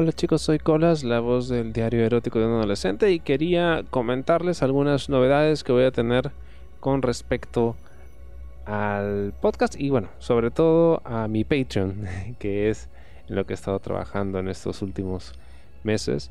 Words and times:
Hola 0.00 0.14
chicos, 0.14 0.40
soy 0.40 0.58
Colas, 0.58 1.04
la 1.04 1.20
voz 1.20 1.50
del 1.50 1.74
diario 1.74 2.02
erótico 2.06 2.38
de 2.38 2.46
un 2.46 2.52
adolescente 2.52 3.12
y 3.12 3.20
quería 3.20 3.84
comentarles 3.90 4.62
algunas 4.62 5.10
novedades 5.10 5.62
que 5.62 5.72
voy 5.72 5.84
a 5.84 5.90
tener 5.90 6.30
con 6.80 7.02
respecto 7.02 7.76
al 8.64 9.34
podcast 9.42 9.78
y 9.78 9.90
bueno, 9.90 10.08
sobre 10.18 10.50
todo 10.50 11.02
a 11.04 11.28
mi 11.28 11.44
Patreon, 11.44 12.06
que 12.38 12.70
es 12.70 12.88
en 13.28 13.34
lo 13.34 13.44
que 13.44 13.52
he 13.52 13.54
estado 13.54 13.78
trabajando 13.78 14.38
en 14.38 14.48
estos 14.48 14.80
últimos 14.80 15.34
meses, 15.84 16.30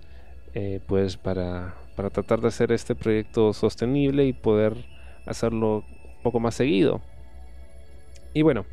eh, 0.56 0.82
pues 0.88 1.18
para, 1.18 1.76
para 1.96 2.10
tratar 2.10 2.42
de 2.42 2.48
hacer 2.48 2.72
este 2.72 2.96
proyecto 2.96 3.54
sostenible 3.54 4.26
y 4.26 4.34
poder 4.34 4.84
hacerlo 5.28 5.84
un 5.86 6.24
poco 6.24 6.40
más 6.40 6.56
seguido. 6.56 7.02
Y 8.34 8.42
bueno, 8.42 8.66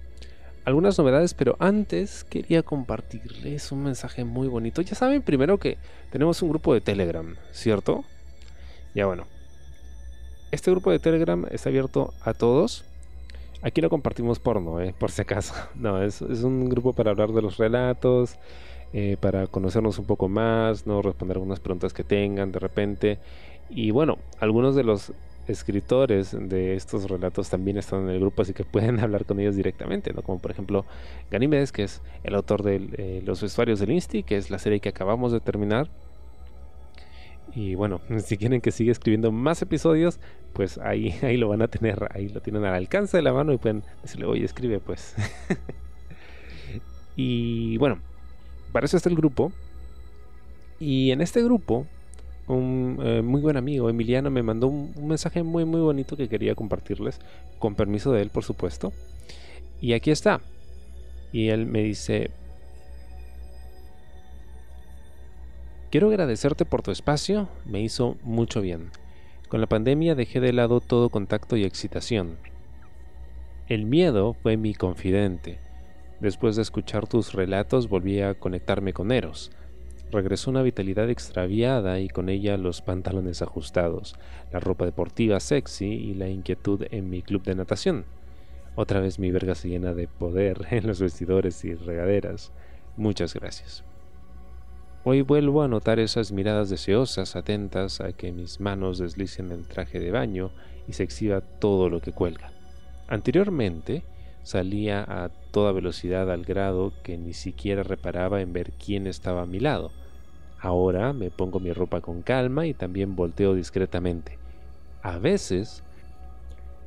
algunas 0.66 0.98
novedades, 0.98 1.32
pero 1.32 1.56
antes 1.60 2.24
quería 2.24 2.64
compartirles 2.64 3.70
un 3.70 3.84
mensaje 3.84 4.24
muy 4.24 4.48
bonito. 4.48 4.82
Ya 4.82 4.96
saben 4.96 5.22
primero 5.22 5.58
que 5.58 5.78
tenemos 6.10 6.42
un 6.42 6.50
grupo 6.50 6.74
de 6.74 6.80
Telegram, 6.80 7.36
¿cierto? 7.52 8.04
Ya 8.92 9.06
bueno. 9.06 9.26
Este 10.50 10.72
grupo 10.72 10.90
de 10.90 10.98
Telegram 10.98 11.46
está 11.52 11.68
abierto 11.68 12.12
a 12.20 12.34
todos. 12.34 12.84
Aquí 13.62 13.80
no 13.80 13.88
compartimos 13.88 14.40
porno, 14.40 14.80
¿eh? 14.80 14.92
por 14.98 15.12
si 15.12 15.22
acaso. 15.22 15.54
No, 15.76 16.02
es, 16.02 16.20
un 16.20 16.68
grupo 16.68 16.92
para 16.92 17.12
hablar 17.12 17.30
de 17.30 17.42
los 17.42 17.58
relatos, 17.58 18.36
eh, 18.92 19.16
para 19.20 19.46
conocernos 19.46 20.00
un 20.00 20.06
poco 20.06 20.28
más, 20.28 20.84
no 20.84 21.00
responder 21.00 21.36
algunas 21.36 21.60
preguntas 21.60 21.92
que 21.92 22.02
tengan 22.02 22.50
de 22.50 22.58
repente. 22.58 23.18
Y 23.70 23.92
bueno, 23.92 24.18
algunos 24.40 24.74
de 24.74 24.82
los 24.82 25.12
escritores 25.48 26.36
de 26.38 26.74
estos 26.74 27.08
relatos 27.08 27.50
también 27.50 27.76
están 27.76 28.04
en 28.04 28.10
el 28.10 28.20
grupo, 28.20 28.42
así 28.42 28.52
que 28.52 28.64
pueden 28.64 29.00
hablar 29.00 29.24
con 29.24 29.40
ellos 29.40 29.56
directamente, 29.56 30.12
¿no? 30.12 30.22
Como 30.22 30.38
por 30.38 30.50
ejemplo 30.50 30.84
Ganímedes, 31.30 31.72
que 31.72 31.84
es 31.84 32.02
el 32.24 32.34
autor 32.34 32.62
de 32.62 32.88
eh, 32.96 33.22
Los 33.24 33.42
vestuarios 33.42 33.80
del 33.80 33.92
Insti, 33.92 34.22
que 34.22 34.36
es 34.36 34.50
la 34.50 34.58
serie 34.58 34.80
que 34.80 34.88
acabamos 34.88 35.32
de 35.32 35.40
terminar. 35.40 35.88
Y 37.54 37.74
bueno, 37.74 38.00
si 38.24 38.36
quieren 38.36 38.60
que 38.60 38.70
siga 38.70 38.92
escribiendo 38.92 39.32
más 39.32 39.62
episodios, 39.62 40.20
pues 40.52 40.78
ahí, 40.78 41.14
ahí 41.22 41.36
lo 41.36 41.48
van 41.48 41.62
a 41.62 41.68
tener, 41.68 42.08
ahí 42.10 42.28
lo 42.28 42.40
tienen 42.40 42.64
al 42.64 42.74
alcance 42.74 43.16
de 43.16 43.22
la 43.22 43.32
mano 43.32 43.52
y 43.52 43.58
pueden 43.58 43.82
decirle, 44.02 44.26
oye, 44.26 44.44
escribe 44.44 44.80
pues. 44.80 45.14
y 47.16 47.76
bueno, 47.78 47.98
para 48.72 48.86
eso 48.86 48.96
está 48.96 49.08
el 49.08 49.16
grupo. 49.16 49.52
Y 50.78 51.10
en 51.10 51.22
este 51.22 51.42
grupo 51.42 51.86
un 52.48 52.98
eh, 53.02 53.22
muy 53.22 53.40
buen 53.40 53.56
amigo, 53.56 53.88
Emiliano, 53.90 54.30
me 54.30 54.42
mandó 54.42 54.68
un, 54.68 54.92
mensaje 55.06 55.42
muy 55.42 55.64
muy 55.64 55.80
bonito 55.80 56.16
que 56.16 56.28
quería 56.28 56.54
compartirles, 56.54 57.20
con 57.58 57.74
permiso 57.74 58.12
de 58.12 58.22
él, 58.22 58.30
por 58.30 58.44
supuesto. 58.44 58.92
Y 59.80 59.92
aquí 59.92 60.10
está. 60.10 60.40
Y 61.32 61.48
él 61.48 61.66
me 61.66 61.82
dice, 61.82 62.30
quiero 65.90 66.08
agradecerte 66.08 66.64
por 66.64 66.82
tu 66.82 66.90
espacio, 66.90 67.48
me 67.64 67.80
hizo 67.80 68.16
mucho 68.22 68.60
bien. 68.60 68.90
Con 69.48 69.60
la 69.60 69.66
pandemia 69.66 70.14
dejé 70.14 70.40
de 70.40 70.52
lado 70.52 70.80
todo 70.80 71.10
contacto 71.10 71.56
y 71.56 71.64
excitación. 71.64 72.36
El 73.68 73.84
miedo 73.84 74.34
fue 74.34 74.56
mi 74.56 74.74
confidente. 74.74 75.58
Después 76.20 76.56
de 76.56 76.62
escuchar 76.62 77.06
tus 77.06 77.32
relatos 77.32 77.88
volví 77.88 78.20
a 78.20 78.34
conectarme 78.34 78.92
con 78.92 79.12
Eros 79.12 79.50
regresó 80.10 80.50
una 80.50 80.62
vitalidad 80.62 81.10
extraviada 81.10 82.00
y 82.00 82.08
con 82.08 82.28
ella 82.28 82.56
los 82.56 82.82
pantalones 82.82 83.42
ajustados, 83.42 84.16
la 84.52 84.60
ropa 84.60 84.84
deportiva 84.84 85.40
sexy 85.40 85.86
y 85.86 86.14
la 86.14 86.28
inquietud 86.28 86.84
en 86.90 87.10
mi 87.10 87.22
club 87.22 87.42
de 87.42 87.54
natación. 87.54 88.04
Otra 88.74 89.00
vez 89.00 89.18
mi 89.18 89.30
verga 89.30 89.54
se 89.54 89.68
llena 89.68 89.94
de 89.94 90.06
poder 90.06 90.66
en 90.70 90.86
los 90.86 91.00
vestidores 91.00 91.64
y 91.64 91.74
regaderas. 91.74 92.52
Muchas 92.96 93.34
gracias. 93.34 93.84
Hoy 95.04 95.22
vuelvo 95.22 95.62
a 95.62 95.68
notar 95.68 96.00
esas 96.00 96.32
miradas 96.32 96.68
deseosas, 96.68 97.36
atentas 97.36 98.00
a 98.00 98.12
que 98.12 98.32
mis 98.32 98.60
manos 98.60 98.98
deslicen 98.98 99.52
el 99.52 99.68
traje 99.68 100.00
de 100.00 100.10
baño 100.10 100.50
y 100.88 100.94
se 100.94 101.04
exhiba 101.04 101.40
todo 101.40 101.88
lo 101.88 102.00
que 102.00 102.12
cuelga. 102.12 102.52
Anteriormente, 103.06 104.02
salía 104.46 105.02
a 105.02 105.28
toda 105.50 105.72
velocidad 105.72 106.30
al 106.30 106.44
grado 106.44 106.92
que 107.02 107.18
ni 107.18 107.32
siquiera 107.32 107.82
reparaba 107.82 108.40
en 108.40 108.52
ver 108.52 108.70
quién 108.72 109.08
estaba 109.08 109.42
a 109.42 109.46
mi 109.46 109.58
lado. 109.58 109.90
Ahora 110.60 111.12
me 111.12 111.32
pongo 111.32 111.58
mi 111.58 111.72
ropa 111.72 112.00
con 112.00 112.22
calma 112.22 112.64
y 112.64 112.72
también 112.72 113.16
volteo 113.16 113.56
discretamente. 113.56 114.38
A 115.02 115.18
veces 115.18 115.82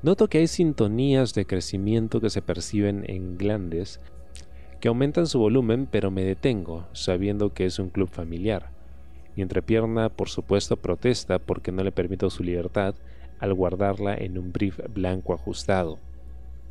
noto 0.02 0.30
que 0.30 0.38
hay 0.38 0.48
sintonías 0.48 1.34
de 1.34 1.46
crecimiento 1.46 2.22
que 2.22 2.30
se 2.30 2.42
perciben 2.42 3.04
en 3.10 3.38
glandes 3.38 4.00
que 4.80 4.88
aumentan 4.88 5.28
su 5.28 5.40
volumen, 5.40 5.86
pero 5.86 6.12
me 6.12 6.24
detengo, 6.24 6.88
sabiendo 6.94 7.54
que 7.54 7.66
es 7.66 7.78
un 7.78 7.90
club 7.90 8.08
familiar. 8.10 8.70
Mi 9.36 9.44
entrepierna, 9.44 10.08
por 10.08 10.30
supuesto, 10.30 10.78
protesta 10.78 11.40
porque 11.40 11.74
no 11.74 11.84
le 11.84 11.92
permito 11.92 12.30
su 12.30 12.42
libertad 12.42 12.96
al 13.38 13.54
guardarla 13.54 14.16
en 14.16 14.38
un 14.38 14.54
brief 14.54 14.80
blanco 14.94 15.34
ajustado 15.34 16.00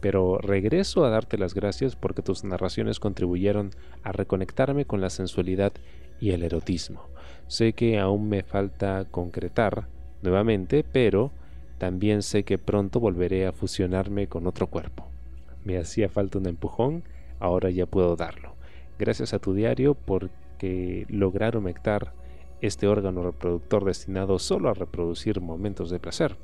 pero 0.00 0.38
regreso 0.38 1.04
a 1.04 1.10
darte 1.10 1.38
las 1.38 1.54
gracias 1.54 1.96
porque 1.96 2.22
tus 2.22 2.44
narraciones 2.44 3.00
contribuyeron 3.00 3.70
a 4.02 4.12
reconectarme 4.12 4.84
con 4.84 5.00
la 5.00 5.10
sensualidad 5.10 5.72
y 6.20 6.30
el 6.30 6.42
erotismo. 6.42 7.02
Sé 7.46 7.72
que 7.72 7.98
aún 7.98 8.28
me 8.28 8.42
falta 8.42 9.06
concretar 9.10 9.88
nuevamente, 10.22 10.84
pero 10.84 11.32
también 11.78 12.22
sé 12.22 12.42
que 12.42 12.58
pronto 12.58 13.00
volveré 13.00 13.46
a 13.46 13.52
fusionarme 13.52 14.26
con 14.26 14.46
otro 14.46 14.66
cuerpo. 14.66 15.06
Me 15.64 15.78
hacía 15.78 16.08
falta 16.08 16.38
un 16.38 16.46
empujón, 16.46 17.04
ahora 17.40 17.70
ya 17.70 17.86
puedo 17.86 18.16
darlo. 18.16 18.54
Gracias 18.98 19.32
a 19.32 19.38
tu 19.38 19.54
diario 19.54 19.94
porque 19.94 21.06
lograr 21.08 21.56
humectar 21.56 22.12
este 22.60 22.88
órgano 22.88 23.22
reproductor 23.22 23.84
destinado 23.84 24.38
solo 24.38 24.68
a 24.68 24.74
reproducir 24.74 25.40
momentos 25.40 25.90
de 25.90 26.00
placer. 26.00 26.36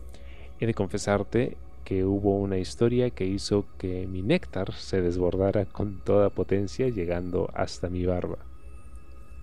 He 0.60 0.66
de 0.66 0.75
confesarte 0.75 1.56
que 1.84 2.05
hubo 2.05 2.39
una 2.39 2.59
historia 2.59 3.11
que 3.11 3.27
hizo 3.27 3.67
que 3.78 4.06
mi 4.06 4.22
néctar 4.22 4.72
se 4.72 5.03
desbordara 5.03 5.67
con 5.67 6.03
toda 6.03 6.31
potencia 6.31 6.89
llegando 6.89 7.50
hasta 7.55 7.91
mi 7.91 8.06
barba. 8.06 8.39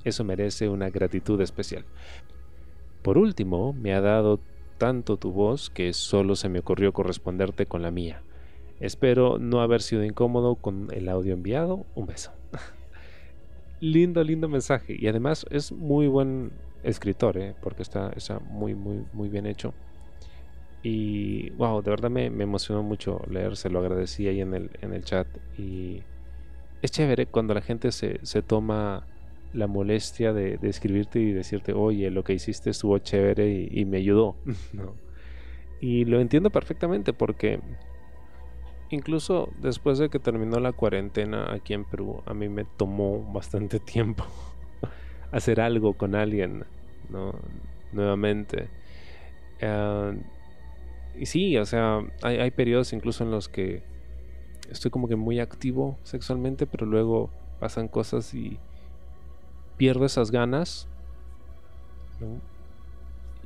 Eso 0.04 0.24
merece 0.24 0.68
una 0.68 0.90
gratitud 0.90 1.40
especial. 1.42 1.86
Por 3.04 3.18
último, 3.18 3.74
me 3.74 3.94
ha 3.94 4.02
dado 4.02 4.40
tanto 4.78 5.18
tu 5.18 5.32
voz 5.32 5.70
que 5.70 5.94
solo 5.94 6.36
se 6.36 6.50
me 6.50 6.60
ocurrió 6.60 6.92
corresponderte 6.92 7.68
con 7.68 7.84
la 7.84 7.92
mía. 7.92 8.24
Espero 8.80 9.38
no 9.38 9.62
haber 9.62 9.82
sido 9.82 10.04
incómodo 10.04 10.56
con 10.56 10.88
el 10.92 11.08
audio 11.08 11.34
enviado. 11.34 11.86
Un 11.94 12.08
beso. 12.08 12.32
lindo, 13.80 14.24
lindo 14.24 14.50
mensaje. 14.50 14.96
Y 14.98 15.08
además 15.08 15.46
es 15.52 15.72
muy 15.72 16.08
buen 16.08 16.52
escritor, 16.84 17.38
¿eh? 17.38 17.56
porque 17.62 17.84
está, 17.84 18.12
está 18.16 18.40
muy, 18.40 18.74
muy, 18.74 19.06
muy 19.14 19.30
bien 19.30 19.46
hecho. 19.46 19.74
Y 20.84 21.52
wow, 21.52 21.82
de 21.82 21.92
verdad 21.92 22.10
me, 22.10 22.26
emocionó 22.26 22.82
mucho 22.82 23.22
leer, 23.30 23.56
se 23.56 23.70
lo 23.70 23.80
agradecí 23.80 24.28
ahí 24.28 24.42
en 24.42 24.54
el, 24.54 24.72
en 24.82 24.94
el 24.94 25.04
chat. 25.04 25.28
Y 25.58 26.02
es 26.82 26.92
chévere 26.92 27.28
cuando 27.28 27.54
la 27.54 27.62
gente 27.62 27.92
se, 27.92 28.20
toma 28.42 29.06
la 29.54 29.68
molestia 29.68 30.34
de, 30.34 30.58
escribirte 30.64 31.20
y 31.20 31.32
decirte, 31.32 31.74
oye, 31.74 32.10
lo 32.10 32.24
que 32.24 32.34
hiciste 32.34 32.72
estuvo 32.72 32.98
chévere 32.98 33.68
y, 33.70 33.86
me 33.86 33.98
ayudó. 33.98 34.36
Y 35.84 36.06
lo 36.06 36.20
entiendo 36.22 36.52
perfectamente 36.52 37.12
porque 37.12 37.60
incluso 38.92 39.50
después 39.64 39.98
de 39.98 40.10
que 40.10 40.20
terminó 40.20 40.60
la 40.60 40.74
cuarentena 40.74 41.52
aquí 41.52 41.74
en 41.74 41.86
Perú, 41.86 42.22
a 42.28 42.36
mí 42.36 42.50
me 42.50 42.66
tomó 42.66 43.24
bastante 43.34 43.80
tiempo 43.94 44.24
hacer 45.32 45.60
algo 45.60 45.94
con 45.94 46.14
alguien, 46.14 46.66
¿no? 47.10 47.34
Nuevamente. 47.92 48.70
Ah, 49.62 50.14
y 51.18 51.26
sí, 51.26 51.58
o 51.58 51.66
sea, 51.66 52.00
hay, 52.22 52.38
hay 52.38 52.52
periodos 52.52 52.94
incluso 52.94 53.24
en 53.24 53.32
los 53.32 53.50
que 53.50 53.84
estoy 54.70 54.90
como 54.90 55.08
que 55.08 55.16
muy 55.16 55.40
activo 55.40 55.98
sexualmente, 56.04 56.66
pero 56.66 56.86
luego 56.86 57.30
pasan 57.60 57.88
cosas 57.88 58.34
y 58.34 58.58
pierdo 59.78 60.06
esas 60.06 60.32
ganas. 60.32 60.88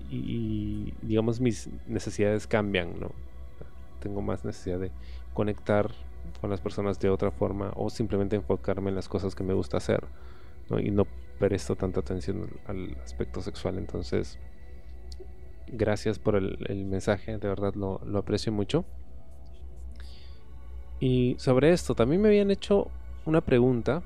Y, 0.10 0.94
digamos 1.02 1.40
mis 1.40 1.70
necesidades 1.88 2.46
cambian, 2.46 3.00
¿no? 3.00 3.12
Tengo 4.02 4.22
más 4.22 4.46
necesidad 4.46 4.80
de 4.80 4.92
conectar 5.34 5.92
con 6.42 6.50
las 6.50 6.62
personas 6.62 7.00
de 7.00 7.10
otra 7.10 7.32
forma 7.32 7.72
o 7.76 7.90
simplemente 7.90 8.36
enfocarme 8.36 8.90
en 8.90 8.96
las 8.96 9.08
cosas 9.08 9.34
que 9.34 9.44
me 9.44 9.54
gusta 9.54 9.78
hacer 9.78 10.04
¿no? 10.70 10.80
y 10.80 10.92
no 10.92 11.06
presto 11.40 11.76
tanta 11.76 12.02
atención 12.02 12.50
al 12.68 12.98
aspecto 13.04 13.42
sexual. 13.42 13.78
Entonces, 13.78 14.38
Gracias 15.68 16.20
por 16.20 16.36
el, 16.36 16.86
mensaje, 16.86 17.38
de 17.38 17.48
verdad 17.48 17.74
lo, 17.76 18.00
aprecio 18.18 18.52
mucho. 18.52 18.86
Y 21.00 21.36
sobre 21.40 21.72
esto, 21.72 21.96
también 21.96 22.22
me 22.22 22.30
habían 22.30 22.52
hecho 22.52 22.90
una 23.26 23.42
pregunta, 23.42 24.04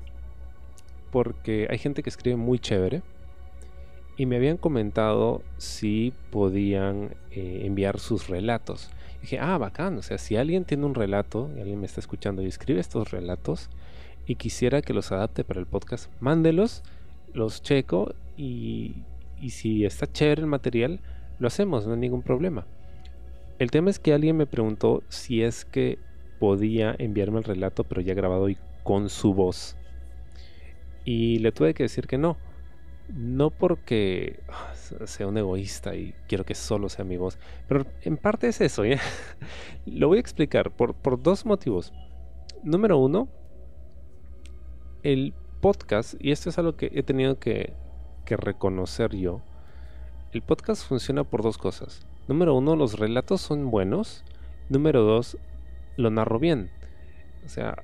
porque 1.10 1.66
hay 1.70 1.78
gente 1.78 2.02
que 2.02 2.10
escribe 2.10 2.36
muy 2.36 2.58
chévere, 2.58 3.02
y 4.16 4.26
me 4.26 4.36
habían 4.36 4.56
comentado 4.56 5.42
si 5.56 6.12
podían 6.30 7.14
eh, 7.30 7.62
enviar 7.64 7.98
sus 7.98 8.28
relatos. 8.28 8.90
dije, 9.22 9.38
ah, 9.38 9.56
bacán, 9.56 9.96
o 9.98 10.02
sea, 10.02 10.18
si 10.18 10.36
alguien 10.36 10.64
tiene 10.64 10.84
un 10.84 10.94
relato, 10.94 11.50
y 11.56 11.60
alguien 11.60 11.80
me 11.80 11.86
está 11.86 12.00
escuchando 12.00 12.42
y 12.42 12.46
escribe 12.46 12.80
estos 12.80 13.10
relatos, 13.10 13.70
y 14.26 14.36
quisiera 14.36 14.82
que 14.82 14.94
los 14.94 15.12
adapte 15.12 15.44
para 15.44 15.60
el 15.60 15.66
podcast, 15.66 16.10
mándelos 16.20 16.82
los 17.32 17.62
checo 17.62 18.14
y, 18.36 19.04
y 19.40 19.50
si 19.50 19.84
está 19.84 20.10
chévere 20.10 20.42
el 20.42 20.46
material, 20.46 21.00
lo 21.40 21.48
hacemos, 21.48 21.86
no 21.86 21.94
hay 21.94 21.98
ningún 21.98 22.22
problema. 22.22 22.66
El 23.58 23.70
tema 23.70 23.90
es 23.90 23.98
que 23.98 24.14
alguien 24.14 24.36
me 24.36 24.46
preguntó 24.46 25.02
si 25.08 25.42
es 25.42 25.64
que 25.64 25.98
podía 26.38 26.94
enviarme 26.98 27.38
el 27.38 27.44
relato, 27.44 27.84
pero 27.84 28.00
ya 28.00 28.14
grabado 28.14 28.48
y 28.48 28.56
con 28.84 29.08
su 29.08 29.34
voz. 29.34 29.76
Y 31.04 31.38
le 31.38 31.50
tuve 31.50 31.74
que 31.74 31.82
decir 31.82 32.06
que 32.06 32.18
no. 32.18 32.36
No 33.08 33.50
porque 33.50 34.40
ah, 34.48 34.72
sea 34.74 35.26
un 35.26 35.36
egoísta 35.36 35.96
y 35.96 36.14
quiero 36.28 36.44
que 36.44 36.54
solo 36.54 36.88
sea 36.88 37.04
mi 37.04 37.16
voz, 37.16 37.38
pero 37.66 37.84
en 38.02 38.16
parte 38.16 38.46
es 38.46 38.60
eso. 38.60 38.84
¿eh? 38.84 38.98
Lo 39.86 40.08
voy 40.08 40.18
a 40.18 40.20
explicar 40.20 40.70
por, 40.70 40.94
por 40.94 41.20
dos 41.20 41.44
motivos. 41.44 41.92
Número 42.62 42.98
uno, 42.98 43.28
el 45.02 45.34
podcast, 45.60 46.14
y 46.20 46.30
esto 46.30 46.50
es 46.50 46.58
algo 46.58 46.76
que 46.76 46.90
he 46.94 47.02
tenido 47.02 47.38
que, 47.38 47.74
que 48.24 48.36
reconocer 48.36 49.16
yo, 49.16 49.42
el 50.32 50.42
podcast 50.42 50.86
funciona 50.86 51.24
por 51.24 51.42
dos 51.42 51.58
cosas. 51.58 52.06
Número 52.28 52.54
uno, 52.54 52.76
los 52.76 52.98
relatos 52.98 53.40
son 53.40 53.70
buenos. 53.70 54.24
Número 54.68 55.02
dos, 55.02 55.36
lo 55.96 56.10
narro 56.10 56.38
bien. 56.38 56.70
O 57.44 57.48
sea, 57.48 57.82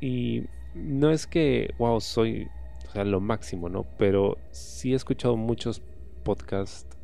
y 0.00 0.44
no 0.74 1.10
es 1.10 1.26
que, 1.26 1.74
wow, 1.78 2.00
soy 2.00 2.48
o 2.90 2.92
sea, 2.92 3.04
lo 3.04 3.20
máximo, 3.20 3.68
¿no? 3.68 3.86
Pero 3.98 4.36
sí 4.50 4.92
he 4.92 4.96
escuchado 4.96 5.36
muchos 5.36 5.80
podcasts 6.24 6.96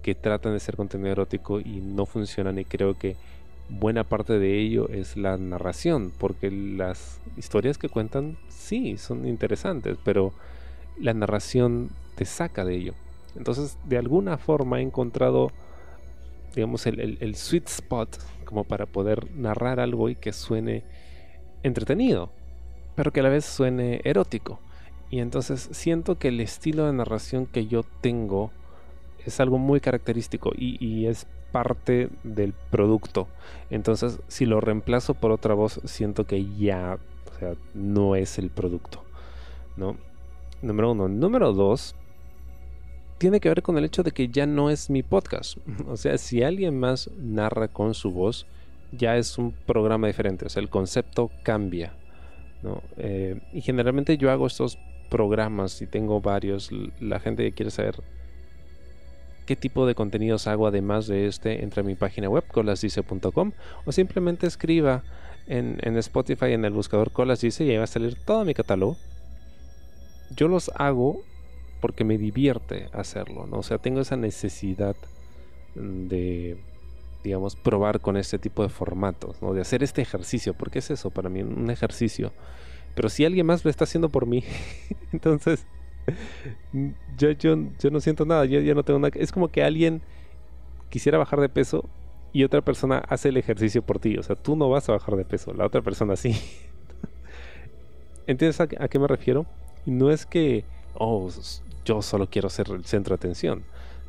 que 0.00 0.14
tratan 0.14 0.52
de 0.52 0.60
ser 0.60 0.76
contenido 0.76 1.10
erótico 1.10 1.58
y 1.58 1.80
no 1.80 2.06
funcionan 2.06 2.58
y 2.58 2.64
creo 2.64 2.96
que 2.96 3.16
buena 3.68 4.04
parte 4.04 4.38
de 4.38 4.58
ello 4.58 4.88
es 4.88 5.16
la 5.16 5.36
narración, 5.36 6.12
porque 6.16 6.50
las 6.50 7.20
historias 7.36 7.78
que 7.78 7.88
cuentan 7.88 8.38
sí 8.48 8.96
son 8.96 9.26
interesantes, 9.26 9.98
pero 10.04 10.32
la 10.98 11.14
narración 11.14 11.90
te 12.14 12.24
saca 12.24 12.64
de 12.64 12.76
ello. 12.76 12.94
Entonces, 13.36 13.78
de 13.84 13.98
alguna 13.98 14.38
forma 14.38 14.80
he 14.80 14.82
encontrado, 14.82 15.50
digamos, 16.54 16.86
el, 16.86 17.18
el 17.20 17.34
sweet 17.34 17.68
spot 17.68 18.18
como 18.44 18.64
para 18.64 18.86
poder 18.86 19.30
narrar 19.32 19.80
algo 19.80 20.08
y 20.08 20.14
que 20.14 20.32
suene 20.32 20.84
entretenido, 21.62 22.30
pero 22.94 23.12
que 23.12 23.20
a 23.20 23.24
la 23.24 23.28
vez 23.28 23.44
suene 23.44 24.00
erótico. 24.04 24.58
Y 25.10 25.20
entonces 25.20 25.68
siento 25.72 26.18
que 26.18 26.28
el 26.28 26.40
estilo 26.40 26.86
de 26.86 26.92
narración 26.92 27.46
que 27.46 27.66
yo 27.66 27.82
tengo 28.00 28.50
es 29.24 29.40
algo 29.40 29.58
muy 29.58 29.80
característico 29.80 30.52
y, 30.56 31.06
es 31.06 31.26
parte 31.52 32.10
del 32.24 32.52
producto. 32.70 33.28
Entonces, 33.70 34.20
si 34.28 34.44
lo 34.44 34.60
reemplazo 34.60 35.14
por 35.14 35.30
otra 35.30 35.54
voz, 35.54 35.80
siento 35.84 36.24
que 36.24 36.46
ya 36.56 36.98
no 37.74 38.16
es 38.16 38.38
el 38.38 38.50
producto. 38.50 39.02
¿no? 39.76 39.96
Número 40.60 40.92
uno. 40.92 41.08
Número 41.08 41.52
dos, 41.52 41.94
tiene 43.18 43.40
que 43.40 43.48
ver 43.48 43.62
con 43.62 43.76
el 43.76 43.84
hecho 43.84 44.02
de 44.02 44.12
que 44.12 44.28
ya 44.28 44.46
no 44.46 44.70
es 44.70 44.90
mi 44.90 45.02
podcast. 45.02 45.58
O 45.88 45.96
sea, 45.96 46.16
si 46.18 46.42
alguien 46.42 46.78
más 46.78 47.10
narra 47.18 47.68
con 47.68 47.94
su 47.94 48.10
voz, 48.10 48.46
ya 48.92 49.16
es 49.16 49.38
un 49.38 49.52
programa 49.52 50.06
diferente. 50.06 50.46
O 50.46 50.48
sea, 50.48 50.62
el 50.62 50.68
concepto 50.68 51.30
cambia. 51.42 51.92
Eh, 52.96 53.40
y 53.52 53.60
generalmente 53.60 54.16
yo 54.18 54.30
hago 54.30 54.46
estos 54.46 54.78
programas 55.10 55.80
y 55.82 55.86
tengo 55.86 56.20
varios. 56.20 56.70
La 57.00 57.20
gente 57.20 57.42
que 57.44 57.52
quiere 57.52 57.70
saber 57.70 58.02
qué 59.46 59.56
tipo 59.56 59.86
de 59.86 59.94
contenidos 59.94 60.46
hago 60.46 60.66
además 60.66 61.06
de 61.06 61.26
este, 61.26 61.64
entre 61.64 61.80
a 61.80 61.84
mi 61.84 61.94
página 61.94 62.28
web 62.28 62.44
colasdice.com 62.48 63.52
o 63.86 63.92
simplemente 63.92 64.46
escriba 64.46 65.02
en, 65.46 65.96
Spotify 65.96 66.52
en 66.52 66.66
el 66.66 66.74
buscador 66.74 67.10
Colas 67.10 67.40
Dice 67.40 67.64
y 67.64 67.70
ahí 67.70 67.78
va 67.78 67.84
a 67.84 67.86
salir 67.86 68.14
todo 68.26 68.44
mi 68.44 68.54
catálogo. 68.54 68.98
Yo 70.36 70.48
los 70.48 70.70
hago 70.74 71.22
porque 71.80 72.04
me 72.04 72.18
divierte 72.18 72.88
hacerlo, 72.92 73.46
¿no? 73.46 73.58
O 73.58 73.62
sea, 73.62 73.78
tengo 73.78 74.00
esa 74.00 74.16
necesidad 74.16 74.96
de, 75.74 76.56
digamos, 77.22 77.56
probar 77.56 78.00
con 78.00 78.16
este 78.16 78.38
tipo 78.38 78.62
de 78.62 78.68
formatos, 78.68 79.40
¿no? 79.42 79.54
De 79.54 79.60
hacer 79.60 79.82
este 79.82 80.02
ejercicio, 80.02 80.54
porque 80.54 80.80
es 80.80 80.90
eso 80.90 81.10
para 81.10 81.28
mí, 81.28 81.42
un 81.42 81.70
ejercicio 81.70 82.32
pero 82.98 83.08
si 83.10 83.24
alguien 83.24 83.46
más 83.46 83.64
lo 83.64 83.70
está 83.70 83.84
haciendo 83.84 84.08
por 84.08 84.26
mí, 84.26 84.42
entonces 85.12 85.64
yo, 87.16 87.30
yo, 87.30 87.56
yo 87.78 87.90
no 87.92 88.00
siento 88.00 88.24
nada, 88.24 88.44
yo 88.44 88.58
ya 88.58 88.74
no 88.74 88.82
tengo 88.82 88.98
nada. 88.98 89.12
Es 89.14 89.30
como 89.30 89.46
que 89.46 89.62
alguien 89.62 90.02
quisiera 90.88 91.16
bajar 91.16 91.40
de 91.40 91.48
peso 91.48 91.88
y 92.32 92.42
otra 92.42 92.60
persona 92.60 92.98
hace 93.08 93.28
el 93.28 93.36
ejercicio 93.36 93.82
por 93.82 94.00
ti. 94.00 94.18
O 94.18 94.24
sea, 94.24 94.34
tú 94.34 94.56
no 94.56 94.68
vas 94.68 94.88
a 94.88 94.92
bajar 94.94 95.14
de 95.14 95.24
peso, 95.24 95.54
la 95.54 95.64
otra 95.64 95.80
persona 95.80 96.16
sí. 96.16 96.34
¿Entiendes 98.26 98.60
a, 98.60 98.66
qué 98.66 98.98
me 98.98 99.06
refiero? 99.06 99.46
no 99.86 100.10
es 100.10 100.26
que, 100.26 100.64
oh, 100.94 101.30
yo 101.88 102.02
solo 102.02 102.28
quiero 102.28 102.50
ser 102.50 102.70
el 102.70 102.84
centro 102.84 103.16
de 103.16 103.20
atención, 103.20 103.62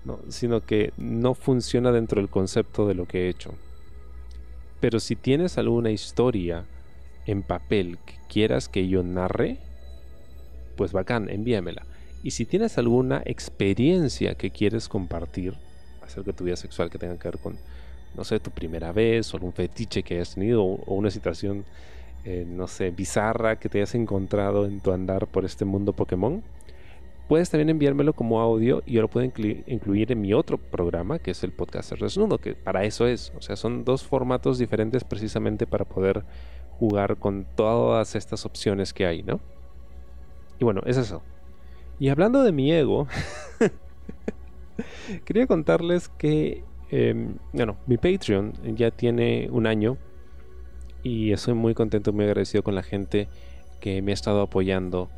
no, 0.04 0.20
sino 0.28 0.66
que 0.66 0.92
no 0.98 1.34
funciona 1.34 1.94
dentro 1.94 2.20
del 2.20 2.30
concepto 2.30 2.86
de 2.86 2.94
lo 2.94 3.06
que 3.06 3.26
he 3.26 3.30
hecho. 3.30 3.54
Pero 4.81 5.00
si 5.00 5.16
tienes 5.16 5.58
alguna 5.58 5.90
historia 5.90 6.66
en 7.26 7.42
papel 7.42 7.98
que 8.06 8.16
quieras 8.28 8.68
que 8.68 8.88
yo 8.90 9.02
narre, 9.02 9.60
pues 10.76 10.92
bacán, 10.92 11.30
envíamela. 11.30 11.86
Y 12.22 12.31
si 12.31 12.46
tienes 12.46 12.78
alguna 12.78 13.22
experiencia 13.26 14.36
que 14.36 14.52
quieres 14.52 14.90
compartir 14.90 15.56
acerca 16.02 16.31
de 16.31 16.38
tu 16.38 16.44
vida 16.44 16.58
sexual 16.58 16.90
que 16.90 16.98
tenga 16.98 17.18
que 17.18 17.30
ver 17.30 17.40
con, 17.40 17.58
no 18.14 18.26
sé, 18.26 18.42
tu 18.42 18.52
primera 18.52 18.92
vez 18.92 19.34
o 19.34 19.38
algún 19.38 19.54
fetiche 19.54 20.04
que 20.04 20.16
hayas 20.16 20.34
tenido 20.34 20.64
o 20.64 20.96
una 20.96 21.12
situación, 21.12 21.64
eh, 22.26 22.46
no 22.46 22.68
sé, 22.68 22.92
bizarra 22.92 23.58
que 23.58 23.70
te 23.70 23.78
hayas 23.78 23.96
encontrado 23.96 24.66
en 24.66 24.81
tu 24.81 24.92
andar 24.92 25.28
por 25.28 25.46
este 25.46 25.64
mundo 25.64 25.94
Pokémon, 25.94 26.44
puedes 27.30 27.52
también 27.52 27.70
enviármelo 27.70 28.14
como 28.14 28.42
audio 28.42 28.81
y 28.88 28.94
yo 28.94 29.04
lo 29.04 29.08
puedo 29.08 29.24
incluir 29.24 30.12
en 30.12 30.20
mi 30.20 30.34
otro 30.34 30.58
programa 30.58 31.20
que 31.20 31.30
es 31.30 31.44
el 31.44 31.52
podcast 31.52 31.92
desnudo, 31.94 32.40
que 32.40 32.56
para 32.56 32.84
eso 32.86 33.06
es. 33.06 33.31
O 33.38 33.42
sea, 33.42 33.56
son 33.56 33.86
dos 33.86 34.04
formatos 34.04 34.58
diferentes 34.58 35.04
precisamente 35.04 35.68
para 35.68 35.86
poder 35.86 36.26
jugar 36.80 37.18
con 37.18 37.46
todas 37.56 38.16
estas 38.16 38.48
opciones 38.48 38.94
que 38.94 39.06
hay, 39.06 39.22
¿no? 39.22 39.40
Y 40.60 40.64
bueno, 40.64 40.81
es 40.88 40.98
eso. 40.98 41.22
Y 42.00 42.10
hablando 42.10 42.42
de 42.42 42.52
mi 42.52 42.72
ego, 42.72 43.08
quería 45.24 45.46
contarles 45.46 46.10
que, 46.10 46.64
em, 46.90 47.36
bueno, 47.54 47.78
mi 47.86 47.98
Patreon 47.98 48.54
ya 48.76 48.90
tiene 48.90 49.50
un 49.52 49.68
año 49.68 49.98
y 51.04 51.31
estoy 51.31 51.54
muy 51.54 51.76
contento, 51.76 52.12
muy 52.12 52.26
agradecido 52.26 52.64
con 52.64 52.74
la 52.74 52.81
gente 52.81 53.28
que 53.80 54.02
me 54.02 54.14
ha 54.14 54.16
estado 54.16 54.42
apoyando 54.42 55.12